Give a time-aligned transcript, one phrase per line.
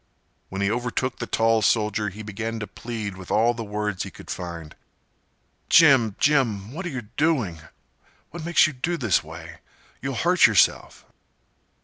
[0.49, 4.09] When he overtook the tall soldier he began to plead with all the words he
[4.09, 4.75] could find.
[5.69, 11.05] "Jim—Jim—what are you doing—what makes you do this way—you'll hurt yerself."